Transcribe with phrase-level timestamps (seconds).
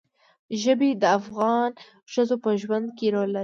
[0.61, 1.71] ژبې د افغان
[2.11, 3.39] ښځو په ژوند کې رول لري.